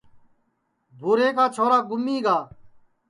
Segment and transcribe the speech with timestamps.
[0.97, 2.47] بھو رے کا چھورا گُمیگا ہے